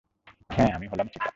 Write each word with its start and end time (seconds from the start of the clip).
হ্যাঁ, 0.49 0.71
আমি 0.71 0.85
হলাম 0.87 1.07
চিতা। 1.07 1.29